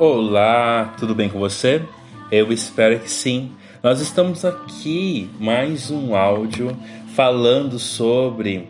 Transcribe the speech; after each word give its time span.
Olá, 0.00 0.94
tudo 0.98 1.14
bem 1.14 1.28
com 1.28 1.38
você? 1.38 1.82
Eu 2.32 2.50
espero 2.50 2.98
que 3.00 3.10
sim. 3.10 3.52
Nós 3.82 4.00
estamos 4.00 4.46
aqui 4.46 5.28
mais 5.38 5.90
um 5.90 6.16
áudio 6.16 6.74
falando 7.14 7.78
sobre 7.78 8.66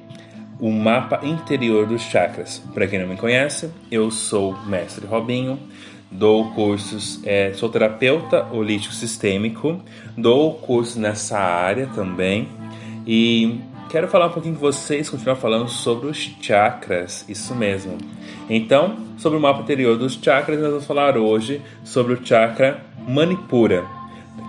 o 0.58 0.72
mapa 0.72 1.24
interior 1.24 1.87
dos 1.87 2.03
chakras. 2.03 2.61
Para 2.74 2.88
quem 2.88 2.98
não 2.98 3.06
me 3.06 3.16
conhece, 3.16 3.71
eu 3.93 4.11
sou 4.11 4.54
o 4.54 4.66
mestre 4.66 5.06
Robinho, 5.06 5.56
dou 6.11 6.51
cursos, 6.51 7.21
é, 7.24 7.53
sou 7.54 7.69
terapeuta 7.69 8.49
holístico 8.51 8.92
sistêmico, 8.92 9.81
dou 10.17 10.54
cursos 10.54 10.97
nessa 10.97 11.38
área 11.38 11.87
também 11.94 12.49
e 13.06 13.60
quero 13.88 14.08
falar 14.08 14.26
um 14.26 14.33
pouquinho 14.33 14.56
com 14.56 14.62
vocês, 14.62 15.08
continuar 15.08 15.37
falando 15.37 15.69
sobre 15.69 16.09
os 16.09 16.19
chakras, 16.42 17.24
isso 17.28 17.55
mesmo. 17.55 17.98
Então, 18.52 18.96
sobre 19.16 19.38
o 19.38 19.41
mapa 19.41 19.62
interior 19.62 19.96
dos 19.96 20.19
chakras, 20.20 20.59
nós 20.59 20.70
vamos 20.70 20.84
falar 20.84 21.16
hoje 21.16 21.62
sobre 21.84 22.14
o 22.14 22.27
chakra 22.27 22.82
Manipura, 23.06 23.84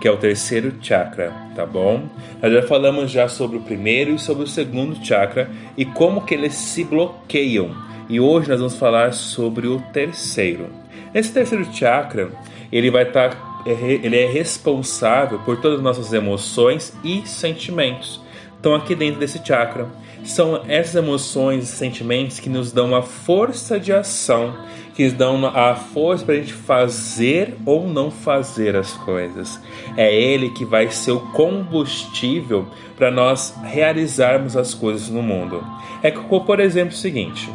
que 0.00 0.08
é 0.08 0.10
o 0.10 0.16
terceiro 0.16 0.74
chakra, 0.82 1.32
tá 1.54 1.64
bom? 1.64 2.08
Nós 2.42 2.52
já 2.52 2.62
falamos 2.62 3.12
já 3.12 3.28
sobre 3.28 3.58
o 3.58 3.62
primeiro 3.62 4.16
e 4.16 4.18
sobre 4.18 4.42
o 4.42 4.48
segundo 4.48 4.96
chakra 5.06 5.48
e 5.76 5.84
como 5.84 6.22
que 6.22 6.34
eles 6.34 6.52
se 6.52 6.82
bloqueiam. 6.82 7.70
E 8.08 8.18
hoje 8.18 8.48
nós 8.48 8.58
vamos 8.58 8.74
falar 8.74 9.12
sobre 9.12 9.68
o 9.68 9.80
terceiro. 9.92 10.66
Esse 11.14 11.32
terceiro 11.32 11.64
chakra, 11.72 12.32
ele 12.72 12.90
vai 12.90 13.04
estar 13.04 13.30
tá, 13.30 13.62
ele 13.64 14.16
é 14.16 14.26
responsável 14.26 15.38
por 15.38 15.60
todas 15.60 15.78
as 15.78 15.84
nossas 15.84 16.12
emoções 16.12 16.92
e 17.04 17.22
sentimentos. 17.24 18.21
Estão 18.62 18.76
aqui 18.76 18.94
dentro 18.94 19.18
desse 19.18 19.44
chakra. 19.44 19.88
São 20.24 20.62
essas 20.68 20.94
emoções 20.94 21.64
e 21.64 21.66
sentimentos 21.66 22.38
que 22.38 22.48
nos 22.48 22.70
dão 22.70 22.94
a 22.94 23.02
força 23.02 23.80
de 23.80 23.92
ação, 23.92 24.56
que 24.94 25.02
nos 25.02 25.14
dão 25.14 25.44
a 25.44 25.74
força 25.74 26.24
para 26.24 26.36
a 26.36 26.38
gente 26.38 26.52
fazer 26.52 27.56
ou 27.66 27.88
não 27.88 28.08
fazer 28.08 28.76
as 28.76 28.92
coisas. 28.92 29.58
É 29.96 30.14
ele 30.14 30.50
que 30.50 30.64
vai 30.64 30.88
ser 30.92 31.10
o 31.10 31.18
combustível 31.32 32.68
para 32.96 33.10
nós 33.10 33.52
realizarmos 33.64 34.56
as 34.56 34.74
coisas 34.74 35.08
no 35.08 35.24
mundo. 35.24 35.60
É 36.00 36.12
por 36.12 36.60
exemplo, 36.60 36.94
o 36.94 36.96
seguinte: 36.96 37.50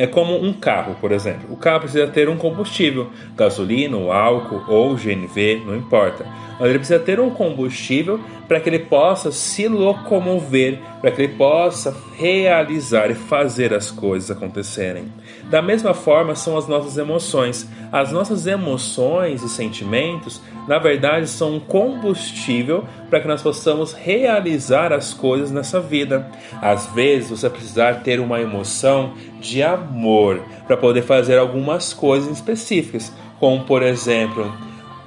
é 0.00 0.06
como 0.06 0.34
um 0.34 0.50
carro, 0.50 0.96
por 0.98 1.12
exemplo. 1.12 1.52
O 1.52 1.56
carro 1.58 1.80
precisa 1.80 2.06
ter 2.06 2.26
um 2.26 2.36
combustível, 2.38 3.10
gasolina, 3.36 3.98
álcool 4.10 4.64
ou 4.66 4.94
GNV, 4.94 5.62
não 5.66 5.76
importa. 5.76 6.24
Mas 6.58 6.70
ele 6.70 6.78
precisa 6.78 6.98
ter 6.98 7.20
um 7.20 7.28
combustível 7.28 8.18
para 8.48 8.58
que 8.60 8.70
ele 8.70 8.78
possa 8.78 9.30
se 9.30 9.68
locomover, 9.68 10.78
para 11.02 11.10
que 11.10 11.20
ele 11.20 11.34
possa 11.34 11.94
realizar 12.16 13.10
e 13.10 13.14
fazer 13.14 13.74
as 13.74 13.90
coisas 13.90 14.30
acontecerem. 14.30 15.12
Da 15.50 15.60
mesma 15.60 15.92
forma 15.92 16.34
são 16.34 16.56
as 16.56 16.66
nossas 16.66 16.96
emoções. 16.96 17.68
As 17.92 18.10
nossas 18.10 18.46
emoções 18.46 19.42
e 19.42 19.50
sentimentos, 19.50 20.40
na 20.66 20.78
verdade, 20.78 21.28
são 21.28 21.56
um 21.56 21.60
combustível 21.60 22.84
para 23.10 23.20
que 23.20 23.28
nós 23.28 23.42
possamos 23.42 23.92
realizar 23.92 24.92
as 24.92 25.12
coisas 25.12 25.50
nessa 25.50 25.80
vida. 25.80 26.30
Às 26.62 26.86
vezes 26.86 27.30
você 27.30 27.50
precisar 27.50 28.02
ter 28.02 28.20
uma 28.20 28.40
emoção 28.40 29.14
de 29.40 29.62
amor 29.62 30.40
para 30.66 30.76
poder 30.76 31.02
fazer 31.02 31.36
algumas 31.36 31.92
coisas 31.92 32.30
específicas, 32.30 33.12
como 33.40 33.64
por 33.64 33.82
exemplo, 33.82 34.50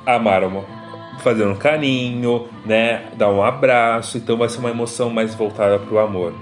amar 0.06 0.44
fazer 1.20 1.48
um 1.48 1.56
carinho, 1.56 2.48
né, 2.66 3.06
dar 3.16 3.32
um 3.32 3.42
abraço, 3.42 4.18
então 4.18 4.36
vai 4.36 4.50
ser 4.50 4.60
uma 4.60 4.70
emoção 4.70 5.10
mais 5.10 5.34
voltada 5.34 5.80
para 5.80 5.94
o 5.94 6.00
amor. 6.00 6.34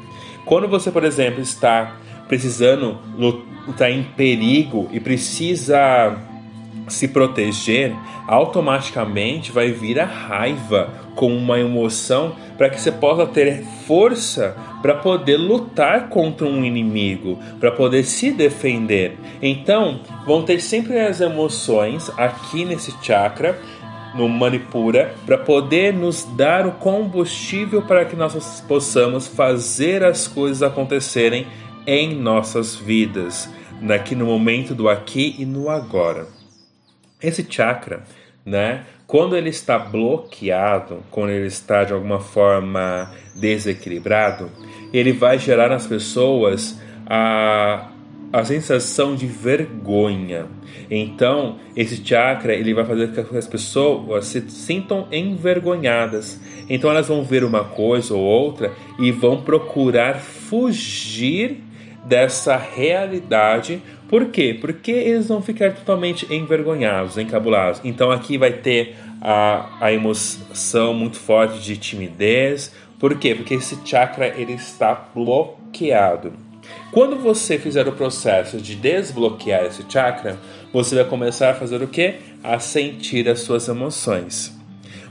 Quando 0.43 0.67
você, 0.67 0.89
por 0.89 1.03
exemplo, 1.03 1.39
está 1.39 1.97
precisando, 2.27 2.97
está 3.69 3.91
em 3.91 4.01
perigo 4.03 4.89
e 4.91 4.99
precisa 4.99 6.17
se 6.91 7.07
proteger, 7.07 7.95
automaticamente 8.27 9.51
vai 9.51 9.71
vir 9.71 9.99
a 9.99 10.05
raiva 10.05 10.89
como 11.15 11.35
uma 11.35 11.59
emoção 11.59 12.35
para 12.57 12.69
que 12.69 12.79
você 12.79 12.91
possa 12.91 13.25
ter 13.25 13.63
força 13.85 14.55
para 14.81 14.95
poder 14.95 15.37
lutar 15.37 16.09
contra 16.09 16.47
um 16.47 16.63
inimigo, 16.63 17.37
para 17.59 17.71
poder 17.71 18.03
se 18.03 18.31
defender. 18.31 19.17
Então, 19.41 20.01
vão 20.25 20.43
ter 20.43 20.59
sempre 20.59 20.99
as 20.99 21.21
emoções 21.21 22.09
aqui 22.17 22.65
nesse 22.65 22.93
chakra 23.01 23.59
no 24.13 24.27
Manipura 24.27 25.13
para 25.25 25.37
poder 25.37 25.93
nos 25.93 26.23
dar 26.35 26.65
o 26.65 26.73
combustível 26.73 27.81
para 27.81 28.05
que 28.05 28.15
nós 28.15 28.61
possamos 28.67 29.27
fazer 29.27 30.03
as 30.03 30.27
coisas 30.27 30.61
acontecerem 30.61 31.47
em 31.85 32.15
nossas 32.15 32.75
vidas, 32.75 33.49
aqui 33.89 34.13
no 34.13 34.25
momento 34.25 34.75
do 34.75 34.87
aqui 34.87 35.35
e 35.39 35.45
no 35.45 35.69
agora. 35.69 36.40
Esse 37.21 37.45
chakra, 37.47 38.03
né, 38.45 38.83
quando 39.05 39.35
ele 39.35 39.49
está 39.49 39.77
bloqueado, 39.77 41.03
quando 41.11 41.31
ele 41.31 41.47
está 41.47 41.83
de 41.83 41.93
alguma 41.93 42.19
forma 42.19 43.13
desequilibrado, 43.35 44.49
ele 44.93 45.11
vai 45.11 45.37
gerar 45.37 45.69
nas 45.69 45.85
pessoas 45.85 46.79
a, 47.05 47.89
a 48.31 48.43
sensação 48.45 49.15
de 49.15 49.25
vergonha. 49.25 50.45
Então, 50.89 51.59
esse 51.75 52.05
chakra 52.05 52.53
ele 52.53 52.73
vai 52.73 52.85
fazer 52.85 53.13
com 53.13 53.23
que 53.23 53.37
as 53.37 53.47
pessoas 53.47 54.27
se 54.27 54.49
sintam 54.49 55.07
envergonhadas. 55.11 56.39
Então, 56.69 56.89
elas 56.89 57.07
vão 57.07 57.23
ver 57.23 57.43
uma 57.43 57.65
coisa 57.65 58.13
ou 58.13 58.21
outra 58.21 58.71
e 58.97 59.11
vão 59.11 59.41
procurar 59.41 60.19
fugir 60.19 61.61
dessa 62.05 62.55
realidade. 62.55 63.81
Por 64.11 64.25
quê? 64.25 64.57
Porque 64.59 64.91
eles 64.91 65.29
vão 65.29 65.41
ficar 65.41 65.73
totalmente 65.73 66.27
envergonhados, 66.33 67.17
encabulados. 67.17 67.79
Então, 67.81 68.11
aqui 68.11 68.37
vai 68.37 68.51
ter 68.51 68.97
a, 69.21 69.69
a 69.79 69.93
emoção 69.93 70.93
muito 70.93 71.17
forte 71.17 71.59
de 71.59 71.77
timidez. 71.77 72.73
Por 72.99 73.17
quê? 73.17 73.33
Porque 73.33 73.53
esse 73.53 73.79
chakra 73.85 74.27
ele 74.27 74.51
está 74.51 74.93
bloqueado. 75.15 76.33
Quando 76.91 77.15
você 77.15 77.57
fizer 77.57 77.87
o 77.87 77.93
processo 77.93 78.57
de 78.57 78.75
desbloquear 78.75 79.63
esse 79.63 79.85
chakra, 79.87 80.37
você 80.73 80.93
vai 80.95 81.05
começar 81.05 81.51
a 81.51 81.53
fazer 81.53 81.81
o 81.81 81.87
que? 81.87 82.15
A 82.43 82.59
sentir 82.59 83.29
as 83.29 83.39
suas 83.39 83.69
emoções. 83.69 84.53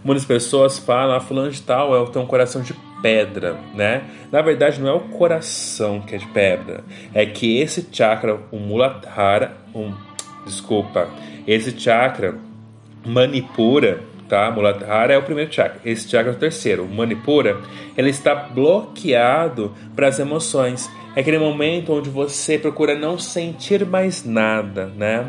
Muitas 0.04 0.26
pessoas 0.26 0.78
falam, 0.78 1.16
ah, 1.16 1.20
fulano 1.20 1.50
de 1.50 1.62
tal 1.62 1.96
é, 1.96 2.06
tem 2.10 2.20
um 2.20 2.26
coração 2.26 2.60
de 2.60 2.74
pedra, 3.02 3.56
né? 3.74 4.02
Na 4.30 4.42
verdade, 4.42 4.80
não 4.80 4.88
é 4.88 4.92
o 4.92 5.00
coração 5.00 6.00
que 6.00 6.14
é 6.14 6.18
de 6.18 6.26
pedra, 6.28 6.84
é 7.14 7.26
que 7.26 7.58
esse 7.58 7.86
chakra, 7.90 8.38
o 8.50 8.58
Muladhara, 8.58 9.56
um, 9.74 9.92
desculpa, 10.44 11.08
esse 11.46 11.78
chakra 11.78 12.36
Manipura, 13.04 14.00
tá? 14.28 14.50
Muladhara 14.50 15.12
é 15.12 15.18
o 15.18 15.22
primeiro 15.22 15.52
chakra, 15.52 15.80
esse 15.84 16.08
chakra 16.08 16.32
é 16.32 16.34
o 16.34 16.38
terceiro, 16.38 16.84
o 16.84 16.88
Manipura, 16.88 17.60
ele 17.96 18.10
está 18.10 18.34
bloqueado 18.34 19.74
para 19.94 20.08
as 20.08 20.18
emoções. 20.18 20.90
É 21.16 21.20
aquele 21.20 21.38
momento 21.38 21.92
onde 21.92 22.08
você 22.08 22.56
procura 22.56 22.94
não 22.94 23.18
sentir 23.18 23.84
mais 23.84 24.24
nada, 24.24 24.86
né? 24.86 25.26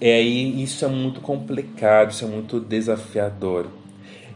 E 0.00 0.10
aí 0.10 0.62
isso 0.62 0.84
é 0.84 0.88
muito 0.88 1.20
complicado, 1.20 2.10
isso 2.10 2.24
é 2.24 2.28
muito 2.28 2.58
desafiador. 2.58 3.66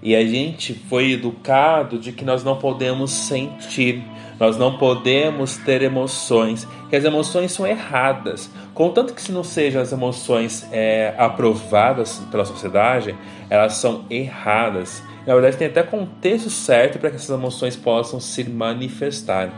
E 0.07 0.15
a 0.15 0.25
gente 0.25 0.73
foi 0.73 1.11
educado 1.11 1.99
de 1.99 2.13
que 2.13 2.25
nós 2.25 2.45
não 2.45 2.57
podemos 2.57 3.11
sentir, 3.11 4.05
nós 4.39 4.57
não 4.57 4.79
podemos 4.79 5.57
ter 5.57 5.83
emoções, 5.83 6.65
que 6.89 6.95
as 6.95 7.03
emoções 7.03 7.51
são 7.51 7.67
erradas. 7.67 8.49
Contanto 8.73 9.13
que 9.13 9.21
se 9.21 9.33
não 9.33 9.43
sejam 9.43 9.83
as 9.83 9.91
emoções 9.91 10.65
é, 10.71 11.13
aprovadas 11.19 12.23
pela 12.31 12.45
sociedade, 12.45 13.17
elas 13.51 13.73
são 13.79 14.05
erradas. 14.09 15.03
Na 15.27 15.35
verdade, 15.35 15.57
tem 15.57 15.67
até 15.67 15.83
contexto 15.83 16.49
certo 16.49 16.99
para 16.99 17.11
que 17.11 17.17
essas 17.17 17.31
emoções 17.31 17.75
possam 17.75 18.21
se 18.21 18.45
manifestar. 18.45 19.51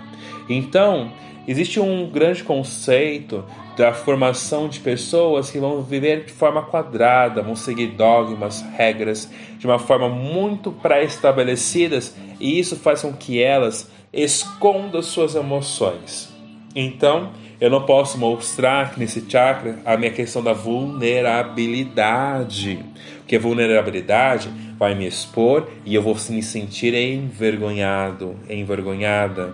Então, 0.49 1.13
existe 1.47 1.79
um 1.79 2.09
grande 2.11 2.43
conceito 2.43 3.45
da 3.77 3.93
formação 3.93 4.69
de 4.69 4.81
pessoas 4.81 5.51
que 5.51 5.59
vão 5.59 5.83
viver 5.83 6.25
de 6.25 6.33
forma 6.33 6.63
quadrada, 6.63 7.43
vão 7.43 7.55
seguir 7.55 7.89
dogmas, 7.89 8.65
regras 8.77 9.31
de 9.59 9.67
uma 9.67 9.79
forma 9.79 10.09
muito 10.09 10.73
pré-estabelecidas 10.73 12.17
e 12.41 12.59
isso 12.59 12.75
faz 12.75 13.03
com 13.03 13.13
que 13.13 13.41
elas 13.41 13.91
escondam 14.13 15.03
suas 15.03 15.35
emoções. 15.35 16.38
Então, 16.81 17.33
eu 17.61 17.69
não 17.69 17.83
posso 17.83 18.17
mostrar 18.17 18.97
nesse 18.97 19.29
chakra 19.29 19.81
a 19.85 19.97
minha 19.97 20.13
questão 20.13 20.41
da 20.41 20.53
vulnerabilidade, 20.53 22.79
porque 23.17 23.37
vulnerabilidade 23.37 24.49
vai 24.79 24.95
me 24.95 25.05
expor 25.05 25.69
e 25.85 25.93
eu 25.93 26.03
vou 26.03 26.17
me 26.31 26.41
sentir 26.41 26.95
envergonhado, 26.95 28.37
envergonhada. 28.49 29.53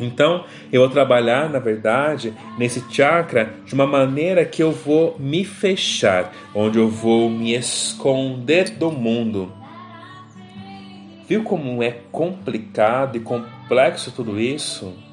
Então, 0.00 0.46
eu 0.72 0.80
vou 0.80 0.88
trabalhar, 0.88 1.50
na 1.50 1.58
verdade, 1.58 2.32
nesse 2.56 2.82
chakra 2.90 3.52
de 3.66 3.74
uma 3.74 3.86
maneira 3.86 4.46
que 4.46 4.62
eu 4.62 4.72
vou 4.72 5.14
me 5.18 5.44
fechar, 5.44 6.32
onde 6.54 6.78
eu 6.78 6.88
vou 6.88 7.28
me 7.28 7.54
esconder 7.54 8.70
do 8.70 8.90
mundo. 8.90 9.52
Viu 11.28 11.42
como 11.42 11.82
é 11.82 11.98
complicado 12.10 13.18
e 13.18 13.20
complexo 13.20 14.10
tudo 14.10 14.40
isso? 14.40 15.04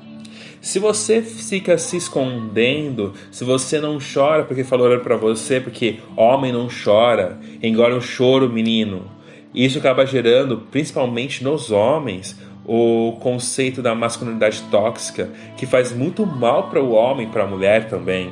Se 0.63 0.80
você 0.80 1.21
fica 1.21 1.77
se 1.77 1.98
escondendo, 1.98 3.13
se 3.30 3.44
você 3.44 3.81
não 3.81 3.98
chora 4.00 4.45
porque 4.45 4.63
falou 4.63 4.98
para 5.01 5.18
você, 5.18 5.60
porque 5.60 6.00
homem 6.15 6.54
não 6.54 6.69
chora, 6.69 7.38
engole 7.62 7.94
um 7.95 8.00
choro, 8.00 8.50
menino. 8.50 9.12
Isso 9.54 9.77
acaba 9.77 10.06
gerando, 10.06 10.60
principalmente 10.71 11.44
nos 11.44 11.69
homens, 11.69 12.39
o 12.65 13.18
conceito 13.19 13.81
da 13.81 13.94
masculinidade 13.94 14.63
tóxica, 14.71 15.30
que 15.57 15.65
faz 15.65 15.92
muito 15.92 16.25
mal 16.25 16.69
para 16.69 16.81
o 16.81 16.94
homem, 16.94 17.27
para 17.27 17.44
a 17.44 17.48
mulher 17.48 17.89
também. 17.89 18.31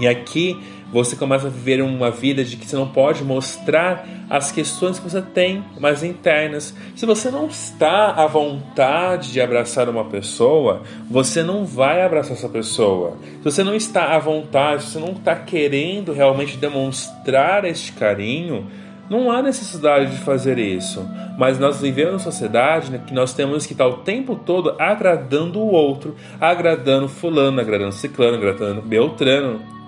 E 0.00 0.08
aqui 0.08 0.58
você 0.92 1.16
começa 1.16 1.46
a 1.46 1.50
viver 1.50 1.82
uma 1.82 2.10
vida 2.10 2.44
de 2.44 2.56
que 2.56 2.66
você 2.66 2.76
não 2.76 2.86
pode 2.86 3.24
mostrar 3.24 4.06
as 4.28 4.52
questões 4.52 4.98
que 4.98 5.08
você 5.08 5.22
tem 5.22 5.64
mais 5.80 6.02
internas. 6.02 6.74
Se 6.94 7.06
você 7.06 7.30
não 7.30 7.46
está 7.46 8.10
à 8.10 8.26
vontade 8.26 9.32
de 9.32 9.40
abraçar 9.40 9.88
uma 9.88 10.04
pessoa, 10.04 10.82
você 11.10 11.42
não 11.42 11.64
vai 11.64 12.02
abraçar 12.02 12.32
essa 12.36 12.48
pessoa. 12.48 13.16
Se 13.38 13.44
você 13.44 13.64
não 13.64 13.74
está 13.74 14.14
à 14.14 14.18
vontade, 14.18 14.82
se 14.82 14.92
você 14.92 14.98
não 14.98 15.12
está 15.12 15.34
querendo 15.34 16.12
realmente 16.12 16.58
demonstrar 16.58 17.64
este 17.64 17.92
carinho, 17.92 18.70
não 19.08 19.30
há 19.30 19.42
necessidade 19.42 20.10
de 20.10 20.18
fazer 20.18 20.58
isso. 20.58 21.06
Mas 21.38 21.58
nós 21.58 21.80
vivemos 21.80 22.20
em 22.20 22.24
sociedade 22.24 22.90
né, 22.90 23.02
que 23.06 23.14
nós 23.14 23.32
temos 23.32 23.66
que 23.66 23.72
estar 23.72 23.86
o 23.86 23.98
tempo 23.98 24.36
todo 24.36 24.74
agradando 24.78 25.58
o 25.58 25.70
outro, 25.70 26.14
agradando 26.40 27.08
fulano, 27.08 27.60
agradando 27.60 27.92
ciclano, 27.92 28.36
agradando 28.36 28.82
beltrano. 28.82 29.81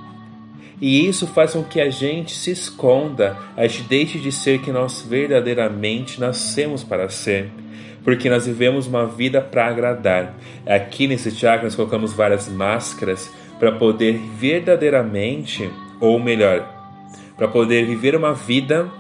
E 0.80 1.06
isso 1.06 1.26
faz 1.26 1.52
com 1.52 1.62
que 1.62 1.80
a 1.80 1.90
gente 1.90 2.34
se 2.34 2.50
esconda, 2.50 3.36
a 3.56 3.66
gente 3.66 3.84
deixe 3.84 4.18
de 4.18 4.32
ser 4.32 4.60
quem 4.60 4.72
nós 4.72 5.02
verdadeiramente 5.02 6.20
nascemos 6.20 6.82
para 6.82 7.08
ser. 7.08 7.50
Porque 8.02 8.28
nós 8.28 8.46
vivemos 8.46 8.86
uma 8.86 9.06
vida 9.06 9.40
para 9.40 9.66
agradar. 9.66 10.34
Aqui 10.66 11.06
nesse 11.06 11.30
chakra 11.30 11.64
nós 11.64 11.74
colocamos 11.74 12.12
várias 12.12 12.48
máscaras 12.48 13.30
para 13.58 13.72
poder 13.72 14.18
verdadeiramente, 14.38 15.70
ou 16.00 16.18
melhor, 16.18 16.68
para 17.36 17.48
poder 17.48 17.86
viver 17.86 18.14
uma 18.14 18.34
vida 18.34 18.90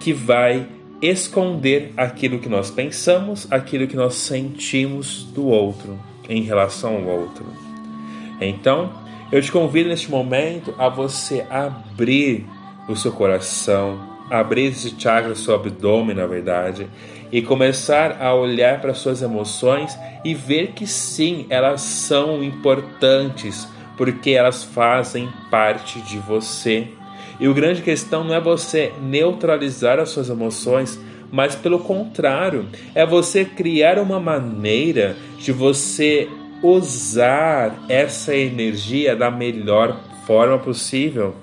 que 0.00 0.12
vai 0.12 0.66
esconder 1.00 1.92
aquilo 1.96 2.38
que 2.38 2.48
nós 2.48 2.70
pensamos, 2.70 3.46
aquilo 3.50 3.86
que 3.86 3.96
nós 3.96 4.14
sentimos 4.14 5.24
do 5.24 5.46
outro, 5.46 5.98
em 6.28 6.42
relação 6.42 6.96
ao 6.96 7.04
outro. 7.04 7.46
Então, 8.40 8.92
eu 9.30 9.42
te 9.42 9.52
convido 9.52 9.88
neste 9.88 10.10
momento 10.10 10.74
a 10.78 10.88
você 10.88 11.46
abrir 11.50 12.46
o 12.88 12.96
seu 12.96 13.12
coração, 13.12 14.00
abrir 14.30 14.66
esse 14.66 14.94
chakra 14.98 15.34
seu 15.34 15.54
abdômen, 15.54 16.16
na 16.16 16.26
verdade, 16.26 16.88
e 17.30 17.42
começar 17.42 18.22
a 18.22 18.34
olhar 18.34 18.80
para 18.80 18.94
suas 18.94 19.20
emoções 19.20 19.96
e 20.24 20.34
ver 20.34 20.68
que 20.68 20.86
sim, 20.86 21.46
elas 21.50 21.82
são 21.82 22.42
importantes, 22.42 23.68
porque 23.96 24.30
elas 24.30 24.64
fazem 24.64 25.28
parte 25.50 26.00
de 26.00 26.18
você. 26.18 26.88
E 27.38 27.46
o 27.46 27.54
grande 27.54 27.82
questão 27.82 28.24
não 28.24 28.34
é 28.34 28.40
você 28.40 28.92
neutralizar 29.02 29.98
as 29.98 30.08
suas 30.08 30.30
emoções, 30.30 30.98
mas 31.30 31.54
pelo 31.54 31.80
contrário, 31.80 32.66
é 32.94 33.04
você 33.04 33.44
criar 33.44 33.98
uma 33.98 34.18
maneira 34.18 35.14
de 35.38 35.52
você 35.52 36.28
usar 36.62 37.84
essa 37.88 38.34
energia 38.34 39.14
da 39.14 39.30
melhor 39.30 39.98
forma 40.26 40.58
possível. 40.58 41.34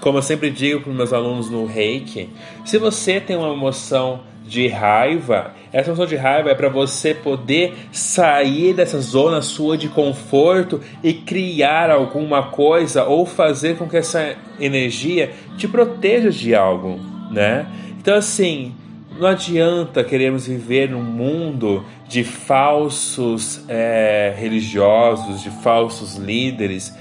Como 0.00 0.18
eu 0.18 0.22
sempre 0.22 0.50
digo 0.50 0.80
para 0.80 0.92
meus 0.92 1.12
alunos 1.12 1.50
no 1.50 1.66
Reiki, 1.66 2.30
se 2.64 2.78
você 2.78 3.20
tem 3.20 3.36
uma 3.36 3.52
emoção 3.52 4.20
de 4.46 4.68
raiva, 4.68 5.52
essa 5.72 5.90
emoção 5.90 6.06
de 6.06 6.14
raiva 6.14 6.50
é 6.50 6.54
para 6.54 6.68
você 6.68 7.12
poder 7.12 7.74
sair 7.90 8.72
dessa 8.72 9.00
zona 9.00 9.42
sua 9.42 9.76
de 9.76 9.88
conforto 9.88 10.80
e 11.02 11.12
criar 11.12 11.90
alguma 11.90 12.44
coisa 12.44 13.04
ou 13.04 13.26
fazer 13.26 13.76
com 13.76 13.88
que 13.88 13.96
essa 13.96 14.36
energia 14.60 15.32
te 15.56 15.66
proteja 15.66 16.30
de 16.30 16.54
algo, 16.54 17.00
né? 17.30 17.66
Então 17.98 18.14
assim, 18.14 18.72
não 19.18 19.28
adianta 19.28 20.04
queremos 20.04 20.46
viver 20.46 20.90
num 20.90 21.02
mundo 21.02 21.84
de 22.08 22.22
falsos 22.22 23.64
é, 23.68 24.34
religiosos, 24.36 25.42
de 25.42 25.50
falsos 25.62 26.16
líderes, 26.16 26.94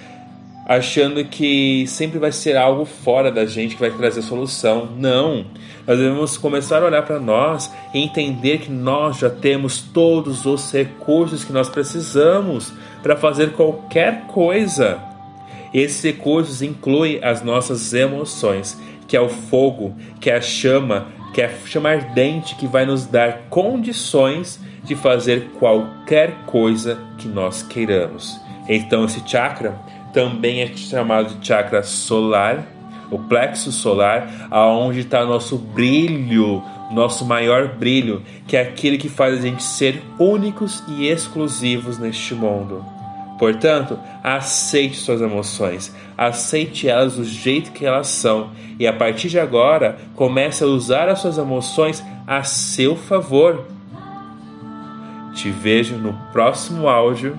achando 0.65 1.23
que 1.23 1.85
sempre 1.88 2.17
vai 2.17 2.31
ser 2.31 2.57
algo 2.57 2.85
fora 2.85 3.31
da 3.31 3.45
gente 3.45 3.75
que 3.75 3.81
vai 3.81 3.91
trazer 3.91 4.21
solução. 4.23 4.89
Não. 4.97 5.45
Nós 5.85 6.00
devemos 6.00 6.38
começar 6.38 6.81
a 6.81 6.85
olhar 6.85 7.03
para 7.03 7.19
nós 7.19 7.71
e 7.94 8.00
entender 8.00 8.59
que 8.59 8.71
nós 8.71 9.19
já 9.19 9.29
temos 9.29 9.79
todos 9.79 10.45
os 10.45 10.71
recursos 10.71 11.44
que 11.44 11.53
nós 11.53 11.69
precisamos 11.69 12.73
para 13.03 13.15
fazer 13.15 13.51
qualquer 13.51 14.25
coisa. 14.27 15.00
Esses 15.71 16.01
recursos 16.01 16.61
incluem 16.61 17.23
as 17.23 17.44
nossas 17.44 17.94
emoções, 17.94 18.79
que 19.07 19.15
é 19.15 19.21
o 19.21 19.29
fogo, 19.29 19.94
que 20.19 20.31
é 20.31 20.38
a 20.38 20.41
chama, 20.41 21.07
que 21.35 21.41
é 21.41 21.47
a 21.47 21.67
chama 21.67 21.89
ardente 21.89 22.55
que 22.55 22.65
vai 22.65 22.85
nos 22.85 23.05
dar 23.05 23.49
condições 23.49 24.57
de 24.85 24.95
fazer 24.95 25.49
qualquer 25.59 26.31
coisa 26.45 26.97
que 27.17 27.27
nós 27.27 27.61
queiramos. 27.61 28.39
Então, 28.69 29.03
esse 29.03 29.21
chakra 29.27 29.77
também 30.13 30.61
é 30.61 30.67
chamado 30.77 31.35
de 31.35 31.45
chakra 31.45 31.83
solar, 31.83 32.65
o 33.11 33.19
plexo 33.19 33.69
solar, 33.73 34.47
aonde 34.49 35.01
está 35.01 35.25
nosso 35.25 35.57
brilho, 35.57 36.63
nosso 36.89 37.25
maior 37.25 37.67
brilho, 37.67 38.23
que 38.47 38.55
é 38.55 38.61
aquele 38.61 38.97
que 38.97 39.09
faz 39.09 39.37
a 39.37 39.41
gente 39.41 39.61
ser 39.61 40.01
únicos 40.17 40.81
e 40.87 41.05
exclusivos 41.05 41.99
neste 41.99 42.33
mundo. 42.33 42.94
Portanto, 43.37 43.99
aceite 44.23 44.97
suas 44.97 45.21
emoções, 45.21 45.93
aceite 46.17 46.87
elas 46.87 47.15
do 47.15 47.23
jeito 47.23 47.71
que 47.71 47.85
elas 47.85 48.07
são 48.07 48.51
e 48.79 48.87
a 48.87 48.93
partir 48.93 49.29
de 49.29 49.39
agora 49.39 49.97
comece 50.15 50.63
a 50.63 50.67
usar 50.67 51.09
as 51.09 51.19
suas 51.19 51.37
emoções 51.37 52.03
a 52.25 52.43
seu 52.43 52.95
favor. 52.95 53.65
Te 55.33 55.49
vejo 55.49 55.97
no 55.97 56.13
próximo 56.31 56.87
áudio. 56.87 57.37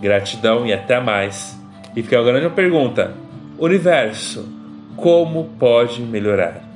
Gratidão 0.00 0.64
e 0.64 0.72
até 0.72 1.00
mais. 1.00 1.58
E 1.96 2.02
fica 2.02 2.18
agora 2.18 2.38
uma 2.40 2.50
pergunta: 2.50 3.14
Universo, 3.58 4.46
como 4.96 5.50
pode 5.58 6.00
melhorar? 6.02 6.67